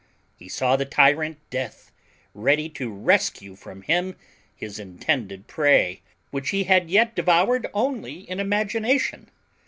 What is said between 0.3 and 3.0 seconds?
He saw the tyrant death ready to